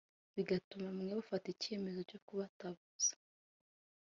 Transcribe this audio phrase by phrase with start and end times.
[0.35, 3.13] bigatuma bamwe bafata icyemezo cyo kutaboza